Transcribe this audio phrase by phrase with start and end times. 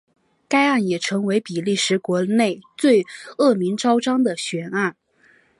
[0.49, 3.05] 该案也成为比利时国内最
[3.37, 4.95] 恶名昭彰的悬案。